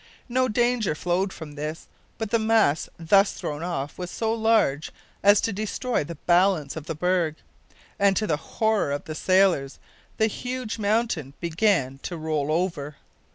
No 0.27 0.47
danger 0.47 0.95
flowed 0.95 1.31
from 1.31 1.51
this, 1.51 1.87
but 2.17 2.31
the 2.31 2.39
mass 2.39 2.89
thus 2.97 3.33
thrown 3.33 3.61
off 3.61 3.99
was 3.99 4.09
so 4.09 4.33
large 4.33 4.91
as 5.21 5.39
to 5.41 5.53
destroy 5.53 6.03
the 6.03 6.15
balance 6.25 6.75
of 6.75 6.87
the 6.87 6.95
berg, 6.95 7.35
and, 7.99 8.17
to 8.17 8.25
the 8.25 8.37
horror 8.57 8.91
of 8.91 9.03
the 9.03 9.13
sailors, 9.13 9.77
the 10.17 10.25
huge 10.25 10.79
mountain 10.79 11.35
began 11.39 11.99
to 12.01 12.17
roll 12.17 12.51
over. 12.51 12.95